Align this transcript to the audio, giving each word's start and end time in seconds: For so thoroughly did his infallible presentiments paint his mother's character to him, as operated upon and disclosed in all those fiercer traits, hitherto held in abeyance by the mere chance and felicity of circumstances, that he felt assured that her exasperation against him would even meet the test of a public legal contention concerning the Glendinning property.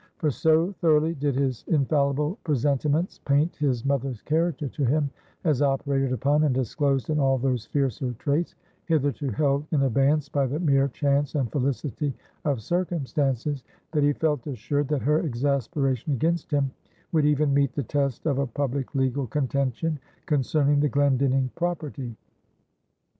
For 0.17 0.31
so 0.31 0.71
thoroughly 0.81 1.13
did 1.13 1.35
his 1.35 1.63
infallible 1.67 2.39
presentiments 2.43 3.19
paint 3.19 3.55
his 3.57 3.85
mother's 3.85 4.23
character 4.23 4.67
to 4.67 4.83
him, 4.83 5.11
as 5.43 5.61
operated 5.61 6.11
upon 6.11 6.43
and 6.43 6.55
disclosed 6.55 7.11
in 7.11 7.19
all 7.19 7.37
those 7.37 7.67
fiercer 7.67 8.13
traits, 8.13 8.55
hitherto 8.85 9.29
held 9.29 9.67
in 9.69 9.83
abeyance 9.83 10.27
by 10.27 10.47
the 10.47 10.59
mere 10.59 10.87
chance 10.87 11.35
and 11.35 11.51
felicity 11.51 12.15
of 12.45 12.63
circumstances, 12.63 13.63
that 13.91 14.01
he 14.01 14.13
felt 14.13 14.47
assured 14.47 14.87
that 14.87 15.03
her 15.03 15.19
exasperation 15.19 16.13
against 16.13 16.49
him 16.49 16.71
would 17.11 17.27
even 17.27 17.53
meet 17.53 17.73
the 17.75 17.83
test 17.83 18.25
of 18.25 18.39
a 18.39 18.47
public 18.47 18.95
legal 18.95 19.27
contention 19.27 19.99
concerning 20.25 20.79
the 20.79 20.89
Glendinning 20.89 21.51
property. 21.53 22.15